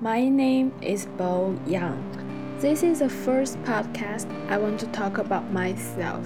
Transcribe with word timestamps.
My 0.00 0.28
name 0.28 0.72
is 0.80 1.06
Bo 1.06 1.58
Yang. 1.66 1.98
This 2.60 2.84
is 2.84 3.00
the 3.00 3.08
first 3.08 3.60
podcast 3.64 4.30
I 4.48 4.56
want 4.56 4.78
to 4.78 4.86
talk 4.86 5.18
about 5.18 5.50
myself. 5.50 6.24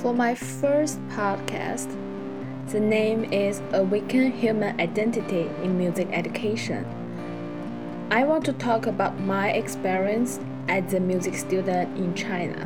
For 0.00 0.14
my 0.14 0.34
first 0.34 0.98
podcast, 1.10 1.92
the 2.68 2.80
name 2.80 3.24
is 3.30 3.60
Awaken 3.74 4.32
Human 4.32 4.80
Identity 4.80 5.50
in 5.62 5.76
Music 5.76 6.08
Education. 6.12 6.86
I 8.10 8.24
want 8.24 8.46
to 8.46 8.54
talk 8.54 8.86
about 8.86 9.20
my 9.20 9.50
experience 9.50 10.40
as 10.68 10.94
a 10.94 11.00
music 11.00 11.34
student 11.34 11.94
in 11.98 12.14
China. 12.14 12.64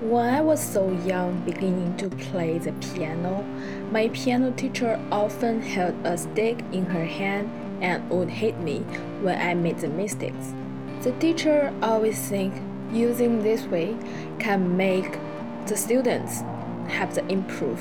When 0.00 0.34
I 0.34 0.40
was 0.40 0.60
so 0.60 0.90
young, 1.06 1.44
beginning 1.44 1.96
to 1.98 2.10
play 2.10 2.58
the 2.58 2.72
piano, 2.72 3.44
my 3.92 4.08
piano 4.08 4.50
teacher 4.50 4.98
often 5.12 5.62
held 5.62 5.94
a 6.04 6.18
stick 6.18 6.64
in 6.72 6.86
her 6.86 7.04
hand 7.04 7.67
and 7.80 8.08
would 8.10 8.30
hit 8.30 8.58
me 8.60 8.80
when 9.22 9.40
I 9.40 9.54
made 9.54 9.78
the 9.78 9.88
mistakes. 9.88 10.54
The 11.02 11.12
teacher 11.12 11.72
always 11.82 12.18
think 12.18 12.54
using 12.92 13.42
this 13.42 13.62
way 13.64 13.96
can 14.38 14.76
make 14.76 15.18
the 15.66 15.76
students 15.76 16.40
have 16.88 17.12
to 17.14 17.26
improve. 17.28 17.80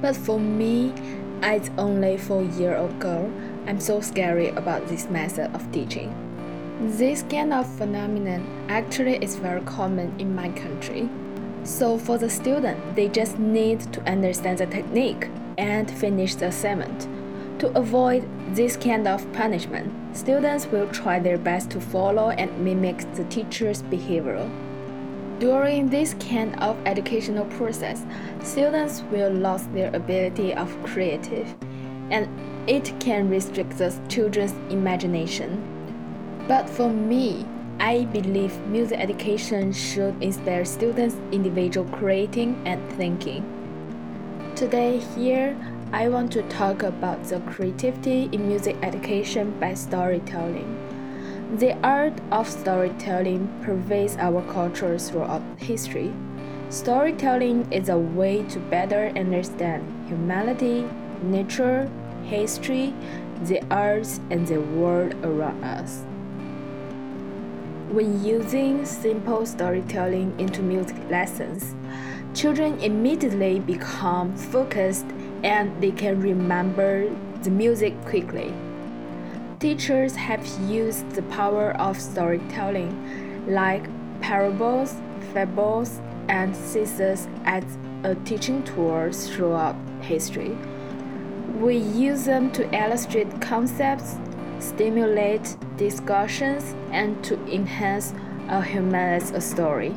But 0.00 0.16
for 0.16 0.38
me, 0.38 0.92
as 1.42 1.70
only 1.78 2.16
four 2.16 2.42
year 2.42 2.76
old 2.76 2.98
girl, 2.98 3.30
I'm 3.66 3.80
so 3.80 4.00
scary 4.00 4.48
about 4.48 4.86
this 4.88 5.10
method 5.10 5.54
of 5.54 5.70
teaching. 5.72 6.14
This 6.80 7.22
kind 7.24 7.52
of 7.52 7.66
phenomenon 7.76 8.46
actually 8.68 9.16
is 9.16 9.36
very 9.36 9.60
common 9.62 10.14
in 10.18 10.34
my 10.34 10.48
country. 10.50 11.08
So 11.64 11.98
for 11.98 12.16
the 12.16 12.30
student, 12.30 12.78
they 12.94 13.08
just 13.08 13.38
need 13.38 13.80
to 13.92 14.00
understand 14.02 14.58
the 14.58 14.66
technique 14.66 15.28
and 15.58 15.90
finish 15.90 16.36
the 16.36 16.46
assignment. 16.46 17.08
To 17.58 17.76
avoid 17.76 18.24
this 18.54 18.76
kind 18.76 19.08
of 19.08 19.32
punishment, 19.32 20.16
students 20.16 20.66
will 20.66 20.86
try 20.90 21.18
their 21.18 21.38
best 21.38 21.70
to 21.70 21.80
follow 21.80 22.30
and 22.30 22.56
mimic 22.64 22.98
the 23.14 23.24
teacher's 23.24 23.82
behavior. 23.82 24.48
During 25.40 25.88
this 25.88 26.14
kind 26.14 26.54
of 26.60 26.76
educational 26.86 27.46
process, 27.46 28.06
students 28.44 29.02
will 29.10 29.32
lose 29.32 29.66
their 29.74 29.90
ability 29.92 30.54
of 30.54 30.70
creative, 30.84 31.52
and 32.12 32.28
it 32.68 32.94
can 33.00 33.28
restrict 33.28 33.76
the 33.78 33.92
children's 34.08 34.52
imagination. 34.72 35.60
But 36.46 36.70
for 36.70 36.88
me, 36.88 37.44
I 37.80 38.04
believe 38.04 38.56
music 38.68 39.00
education 39.00 39.72
should 39.72 40.14
inspire 40.22 40.64
students' 40.64 41.16
individual 41.32 41.88
creating 41.90 42.62
and 42.66 42.80
thinking. 42.92 43.42
Today, 44.54 44.98
here, 45.16 45.56
I 45.90 46.10
want 46.10 46.30
to 46.32 46.42
talk 46.50 46.82
about 46.82 47.24
the 47.24 47.40
creativity 47.40 48.28
in 48.30 48.46
music 48.46 48.76
education 48.82 49.58
by 49.58 49.72
storytelling. 49.72 50.76
The 51.56 51.78
art 51.82 52.12
of 52.30 52.46
storytelling 52.46 53.48
pervades 53.62 54.18
our 54.18 54.42
culture 54.52 54.98
throughout 54.98 55.40
history. 55.56 56.12
Storytelling 56.68 57.72
is 57.72 57.88
a 57.88 57.96
way 57.96 58.42
to 58.50 58.58
better 58.58 59.10
understand 59.16 59.82
humanity, 60.08 60.86
nature, 61.22 61.90
history, 62.24 62.92
the 63.44 63.62
arts, 63.70 64.20
and 64.30 64.46
the 64.46 64.60
world 64.60 65.14
around 65.24 65.64
us. 65.64 66.04
When 67.90 68.22
using 68.22 68.84
simple 68.84 69.46
storytelling 69.46 70.38
into 70.38 70.60
music 70.60 70.98
lessons, 71.08 71.74
children 72.34 72.78
immediately 72.80 73.60
become 73.60 74.36
focused 74.36 75.06
and 75.42 75.80
they 75.80 75.90
can 75.90 76.20
remember 76.20 77.08
the 77.42 77.50
music 77.50 77.94
quickly. 78.04 78.52
Teachers 79.60 80.14
have 80.14 80.46
used 80.68 81.10
the 81.10 81.22
power 81.22 81.72
of 81.80 82.00
storytelling, 82.00 82.92
like 83.46 83.88
parables, 84.20 84.94
fables, 85.32 86.00
and 86.28 86.54
theses, 86.54 87.28
as 87.44 87.64
a 88.04 88.14
teaching 88.24 88.62
tool 88.62 89.10
throughout 89.12 89.76
history. 90.00 90.56
We 91.58 91.76
use 91.76 92.24
them 92.24 92.52
to 92.52 92.72
illustrate 92.74 93.40
concepts, 93.40 94.16
stimulate 94.60 95.56
discussions, 95.76 96.74
and 96.92 97.22
to 97.24 97.34
enhance 97.48 98.14
a 98.48 98.62
humanist 98.62 99.40
story. 99.42 99.94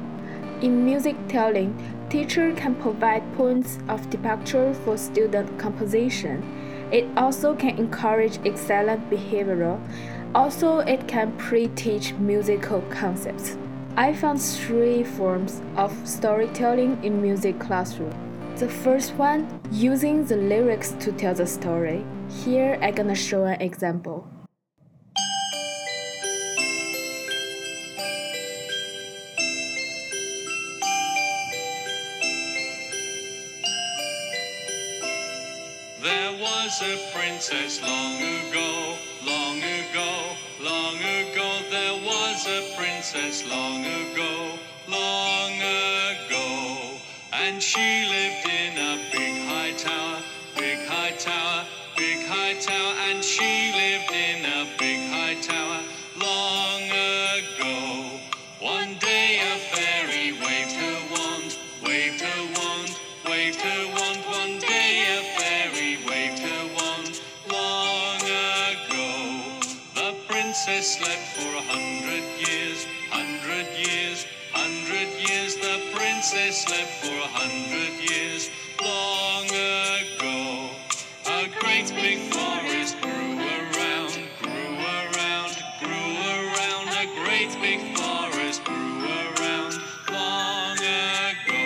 In 0.61 0.85
music 0.85 1.15
telling, 1.27 1.75
teacher 2.11 2.53
can 2.53 2.75
provide 2.75 3.23
points 3.37 3.79
of 3.87 4.09
departure 4.09 4.73
for 4.83 4.97
student 4.97 5.57
composition. 5.57 6.43
It 6.91 7.07
also 7.15 7.55
can 7.55 7.77
encourage 7.77 8.37
excellent 8.45 9.09
behavior. 9.09 9.79
Also, 10.35 10.79
it 10.79 11.07
can 11.07 11.31
pre-teach 11.37 12.13
musical 12.15 12.81
concepts. 12.89 13.57
I 13.95 14.13
found 14.13 14.41
three 14.41 15.03
forms 15.03 15.61
of 15.77 15.91
storytelling 16.05 17.01
in 17.01 17.21
music 17.21 17.59
classroom. 17.59 18.13
The 18.57 18.67
first 18.67 19.15
one, 19.15 19.47
using 19.71 20.25
the 20.25 20.35
lyrics 20.35 20.91
to 20.99 21.13
tell 21.13 21.33
the 21.33 21.47
story. 21.47 22.03
Here 22.43 22.77
I'm 22.81 22.93
gonna 22.93 23.15
show 23.15 23.45
an 23.45 23.61
example. 23.61 24.27
Was 36.41 36.81
a 36.81 36.97
princess 37.13 37.79
long 37.83 38.17
ago, 38.17 38.95
long 39.23 39.57
ago, 39.61 40.35
long 40.59 40.97
ago. 40.97 41.61
There 41.69 41.93
was 42.03 42.47
a 42.47 42.75
princess 42.75 43.45
long 43.47 43.85
ago, 43.85 44.57
long 44.87 45.53
ago. 45.53 46.97
And 47.31 47.61
she 47.61 48.07
lived 48.09 48.50
The 76.31 76.37
princess 76.37 76.63
slept 76.63 76.91
for 77.03 77.11
a 77.11 77.27
hundred 77.27 78.09
years 78.09 78.49
long 78.81 79.45
ago. 79.47 80.69
A 81.27 81.49
great 81.59 81.89
big 81.93 82.19
forest 82.31 82.95
grew 83.01 83.35
around, 83.35 84.15
grew 84.39 84.79
around, 84.79 85.57
grew 85.81 86.11
around. 86.31 86.87
A 86.87 87.05
great 87.25 87.51
big 87.59 87.81
forest 87.97 88.63
grew 88.63 89.03
around 89.03 89.73
long 90.09 90.77
ago. 90.77 91.63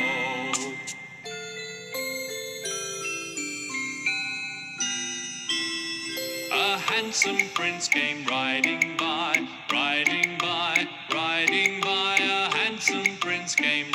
A 6.52 6.80
handsome 6.80 7.50
prince 7.54 7.88
came 7.88 8.25
riding 8.25 8.98
by, 8.98 9.48
riding 9.72 10.38
by, 10.40 10.88
riding 11.14 11.81
by. 11.81 12.18
A 12.20 12.56
handsome 12.56 13.18
prince 13.18 13.54
came 13.56 13.92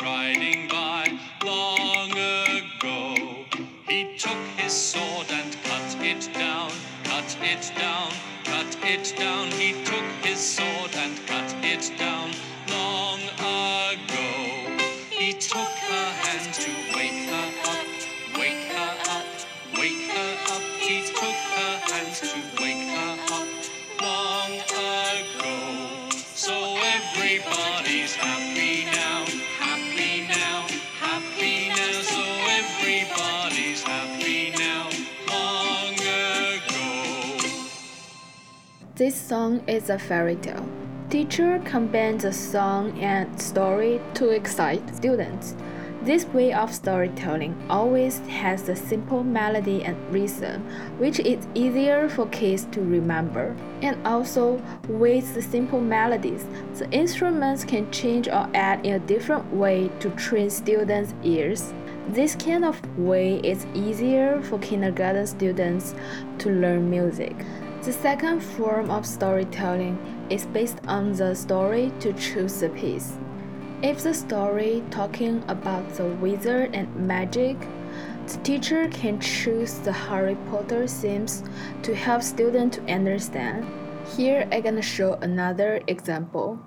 his 4.71 4.81
sword 4.81 5.27
and 5.31 5.51
cut 5.63 5.97
it 5.99 6.29
down, 6.33 6.71
cut 7.03 7.37
it 7.41 7.71
down, 7.75 8.09
cut 8.45 8.77
it 8.83 9.13
down. 9.17 9.51
He 9.51 9.73
took 9.83 10.05
his 10.23 10.39
sword 10.39 10.80
This 39.01 39.19
song 39.19 39.63
is 39.67 39.89
a 39.89 39.97
fairy 39.97 40.35
tale. 40.35 40.63
Teacher 41.09 41.59
combines 41.65 42.21
the 42.21 42.31
song 42.31 42.99
and 42.99 43.41
story 43.41 43.99
to 44.13 44.29
excite 44.29 44.95
students. 44.95 45.55
This 46.03 46.25
way 46.25 46.53
of 46.53 46.71
storytelling 46.71 47.55
always 47.67 48.19
has 48.27 48.69
a 48.69 48.75
simple 48.75 49.23
melody 49.23 49.83
and 49.83 49.97
rhythm, 50.13 50.61
which 50.99 51.19
is 51.19 51.47
easier 51.55 52.09
for 52.09 52.27
kids 52.27 52.65
to 52.73 52.81
remember. 52.81 53.55
And 53.81 53.97
also, 54.05 54.61
with 54.87 55.33
the 55.33 55.41
simple 55.41 55.81
melodies, 55.81 56.45
the 56.75 56.87
instruments 56.91 57.63
can 57.63 57.89
change 57.89 58.27
or 58.27 58.47
add 58.53 58.85
in 58.85 58.93
a 58.93 58.99
different 58.99 59.51
way 59.51 59.89
to 60.01 60.11
train 60.11 60.51
students' 60.51 61.15
ears. 61.23 61.73
This 62.09 62.35
kind 62.35 62.63
of 62.63 62.79
way 62.99 63.37
is 63.37 63.65
easier 63.73 64.43
for 64.43 64.59
kindergarten 64.59 65.25
students 65.25 65.95
to 66.37 66.51
learn 66.51 66.87
music. 66.87 67.35
The 67.83 67.93
second 67.93 68.41
form 68.41 68.91
of 68.91 69.07
storytelling 69.07 69.97
is 70.29 70.45
based 70.45 70.77
on 70.87 71.13
the 71.13 71.33
story 71.33 71.91
to 72.01 72.13
choose 72.13 72.59
the 72.59 72.69
piece. 72.69 73.17
If 73.81 74.03
the 74.03 74.13
story 74.13 74.83
talking 74.91 75.43
about 75.47 75.89
the 75.95 76.05
wizard 76.05 76.75
and 76.75 76.95
magic, 76.95 77.57
the 78.27 78.37
teacher 78.43 78.87
can 78.89 79.19
choose 79.19 79.79
the 79.79 79.91
Harry 79.91 80.37
Potter 80.51 80.85
themes 80.85 81.43
to 81.81 81.95
help 81.95 82.21
students 82.21 82.77
to 82.77 82.85
understand. 82.85 83.65
Here 84.15 84.47
I'm 84.51 84.61
gonna 84.61 84.83
show 84.83 85.13
another 85.15 85.81
example. 85.87 86.59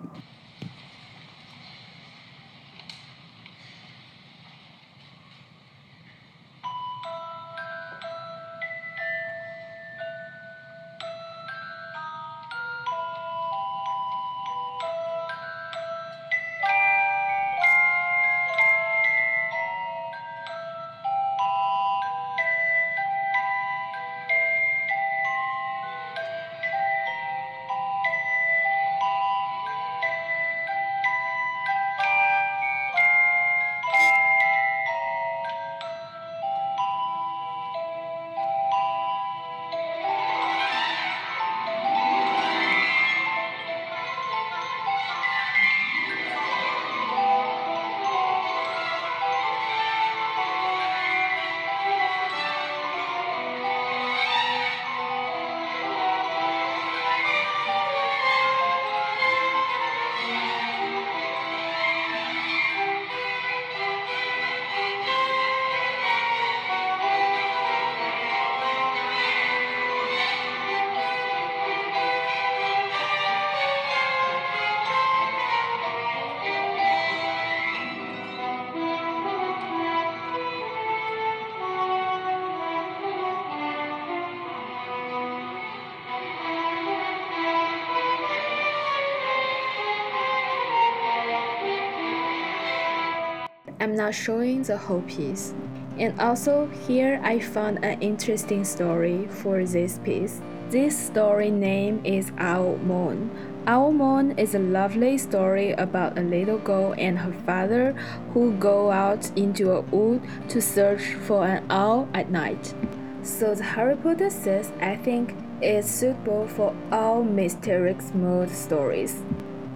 Not 93.94 94.12
showing 94.12 94.64
the 94.64 94.76
whole 94.76 95.02
piece. 95.02 95.54
And 96.00 96.20
also, 96.20 96.66
here 96.88 97.20
I 97.22 97.38
found 97.38 97.84
an 97.84 98.02
interesting 98.02 98.64
story 98.64 99.28
for 99.28 99.64
this 99.64 100.00
piece. 100.00 100.40
This 100.68 100.98
story 100.98 101.52
name 101.52 102.00
is 102.04 102.32
Owl 102.38 102.78
Moon. 102.78 103.30
Owl 103.68 103.92
Moon 103.92 104.36
is 104.36 104.56
a 104.56 104.58
lovely 104.58 105.16
story 105.16 105.70
about 105.72 106.18
a 106.18 106.22
little 106.22 106.58
girl 106.58 106.96
and 106.98 107.16
her 107.18 107.32
father 107.46 107.92
who 108.32 108.54
go 108.54 108.90
out 108.90 109.30
into 109.38 109.70
a 109.70 109.82
wood 109.82 110.22
to 110.48 110.60
search 110.60 111.14
for 111.14 111.46
an 111.46 111.64
owl 111.70 112.08
at 112.14 112.32
night. 112.32 112.74
So 113.22 113.54
the 113.54 113.62
Harry 113.62 113.94
Potter 113.94 114.30
says 114.30 114.72
I 114.80 114.96
think 114.96 115.36
is 115.62 115.86
suitable 115.86 116.48
for 116.48 116.74
all 116.90 117.22
mysterious 117.22 118.12
mood 118.12 118.50
stories. 118.50 119.22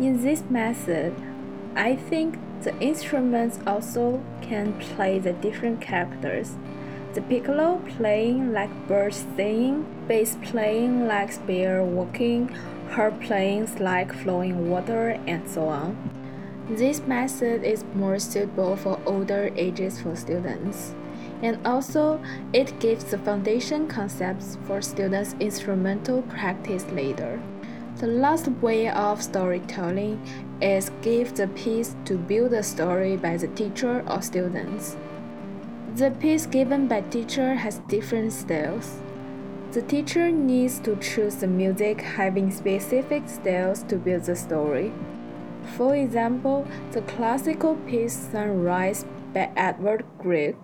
In 0.00 0.20
this 0.20 0.42
method, 0.50 1.14
I 1.78 1.94
think 1.94 2.36
the 2.64 2.76
instruments 2.80 3.60
also 3.64 4.20
can 4.42 4.72
play 4.80 5.20
the 5.20 5.32
different 5.32 5.80
characters. 5.80 6.56
The 7.14 7.22
piccolo 7.22 7.80
playing 7.96 8.52
like 8.52 8.88
birds 8.88 9.24
singing, 9.36 9.86
bass 10.08 10.36
playing 10.42 11.06
like 11.06 11.30
spear 11.30 11.84
walking, 11.84 12.48
harp 12.90 13.20
playing 13.20 13.72
like 13.78 14.12
flowing 14.12 14.68
water, 14.68 15.20
and 15.28 15.48
so 15.48 15.68
on. 15.68 15.96
This 16.68 17.00
method 17.06 17.62
is 17.62 17.84
more 17.94 18.18
suitable 18.18 18.74
for 18.74 19.00
older 19.06 19.52
ages 19.54 20.00
for 20.00 20.16
students. 20.16 20.94
And 21.42 21.64
also, 21.64 22.20
it 22.52 22.80
gives 22.80 23.04
the 23.04 23.18
foundation 23.18 23.86
concepts 23.86 24.58
for 24.66 24.82
students' 24.82 25.36
instrumental 25.38 26.22
practice 26.22 26.84
later. 26.90 27.40
The 27.98 28.06
last 28.06 28.46
way 28.62 28.88
of 28.88 29.20
storytelling 29.20 30.22
is 30.62 30.92
give 31.02 31.34
the 31.34 31.48
piece 31.48 31.96
to 32.04 32.16
build 32.16 32.52
the 32.52 32.62
story 32.62 33.16
by 33.16 33.36
the 33.36 33.48
teacher 33.48 34.04
or 34.08 34.22
students. 34.22 34.96
The 35.96 36.12
piece 36.12 36.46
given 36.46 36.86
by 36.86 37.00
teacher 37.00 37.54
has 37.54 37.80
different 37.88 38.32
styles. 38.32 39.00
The 39.72 39.82
teacher 39.82 40.30
needs 40.30 40.78
to 40.80 40.94
choose 40.94 41.34
the 41.34 41.48
music 41.48 42.00
having 42.00 42.52
specific 42.52 43.28
styles 43.28 43.82
to 43.88 43.96
build 43.96 44.26
the 44.26 44.36
story. 44.36 44.92
For 45.76 45.96
example, 45.96 46.68
the 46.92 47.02
classical 47.02 47.74
piece 47.74 48.16
Sunrise 48.30 49.06
by 49.34 49.50
Edward 49.56 50.04
Grieg 50.18 50.54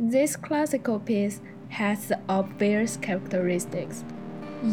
This 0.00 0.36
classical 0.36 1.00
piece 1.00 1.40
has 1.70 2.06
the 2.06 2.20
obvious 2.28 2.96
characteristics. 2.98 4.04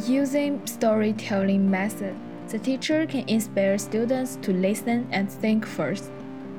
Using 0.05 0.61
storytelling 0.67 1.67
method, 1.67 2.15
the 2.49 2.59
teacher 2.59 3.07
can 3.07 3.27
inspire 3.27 3.79
students 3.79 4.35
to 4.43 4.53
listen 4.53 5.07
and 5.11 5.27
think 5.27 5.65
first. 5.65 6.11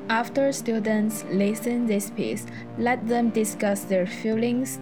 After 0.09 0.51
students 0.51 1.25
listen 1.31 1.87
this 1.87 2.11
piece, 2.11 2.45
let 2.77 3.07
them 3.07 3.31
discuss 3.31 3.85
their 3.85 4.05
feelings. 4.05 4.81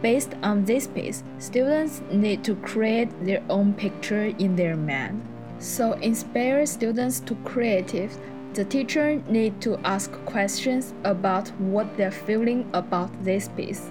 Based 0.00 0.34
on 0.44 0.64
this 0.64 0.86
piece, 0.86 1.24
students 1.40 2.02
need 2.12 2.44
to 2.44 2.54
create 2.54 3.10
their 3.24 3.42
own 3.50 3.74
picture 3.74 4.26
in 4.38 4.54
their 4.54 4.76
mind. 4.76 5.20
So 5.58 5.94
inspire 5.94 6.66
students 6.66 7.18
to 7.26 7.34
creative. 7.42 8.16
The 8.54 8.64
teacher 8.64 9.20
need 9.28 9.60
to 9.62 9.76
ask 9.78 10.12
questions 10.26 10.94
about 11.02 11.48
what 11.58 11.96
they're 11.96 12.12
feeling 12.12 12.70
about 12.72 13.10
this 13.24 13.48
piece. 13.48 13.90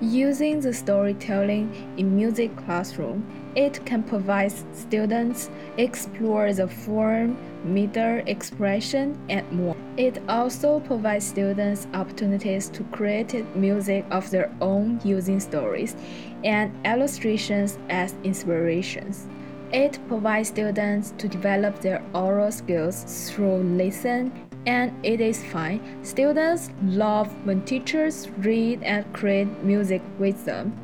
Using 0.00 0.60
the 0.60 0.72
storytelling 0.72 1.74
in 1.96 2.14
music 2.14 2.54
classroom, 2.54 3.26
it 3.56 3.84
can 3.84 4.04
provide 4.04 4.52
students 4.72 5.50
explore 5.76 6.52
the 6.52 6.68
form, 6.68 7.36
meter, 7.64 8.22
expression, 8.28 9.18
and 9.28 9.50
more. 9.50 9.74
It 9.96 10.22
also 10.28 10.78
provides 10.78 11.26
students 11.26 11.88
opportunities 11.92 12.68
to 12.68 12.84
create 12.92 13.34
music 13.56 14.04
of 14.12 14.30
their 14.30 14.54
own 14.60 15.00
using 15.02 15.40
stories 15.40 15.96
and 16.44 16.70
illustrations 16.86 17.76
as 17.88 18.14
inspirations. 18.22 19.26
It 19.72 19.98
provides 20.08 20.48
students 20.48 21.12
to 21.18 21.28
develop 21.28 21.80
their 21.80 22.02
oral 22.14 22.52
skills 22.52 23.30
through 23.30 23.58
listen 23.58 24.32
and 24.66 24.92
it 25.04 25.20
is 25.20 25.44
fine. 25.44 25.80
Students 26.04 26.70
love 26.84 27.28
when 27.46 27.62
teachers 27.64 28.28
read 28.38 28.82
and 28.82 29.10
create 29.12 29.48
music 29.62 30.02
with 30.18 30.44
them. 30.44 30.74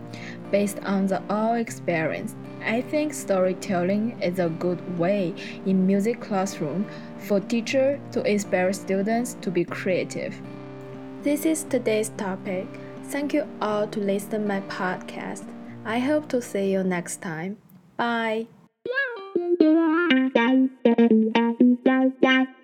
Based 0.50 0.78
on 0.84 1.06
the 1.06 1.22
all 1.30 1.54
experience, 1.54 2.34
I 2.64 2.82
think 2.82 3.12
storytelling 3.12 4.20
is 4.20 4.38
a 4.38 4.48
good 4.48 4.98
way 4.98 5.34
in 5.66 5.86
music 5.86 6.20
classroom 6.20 6.86
for 7.18 7.40
teacher 7.40 8.00
to 8.12 8.22
inspire 8.22 8.72
students 8.72 9.36
to 9.40 9.50
be 9.50 9.64
creative. 9.64 10.40
This 11.22 11.44
is 11.46 11.64
today's 11.64 12.10
topic. 12.10 12.66
Thank 13.04 13.32
you 13.32 13.48
all 13.60 13.86
to 13.88 14.00
listen 14.00 14.46
my 14.46 14.60
podcast. 14.62 15.44
I 15.84 15.98
hope 15.98 16.28
to 16.28 16.40
see 16.40 16.70
you 16.70 16.84
next 16.84 17.20
time. 17.20 17.58
Bye. 17.96 18.46
Thank 19.62 20.72
you. 20.84 22.61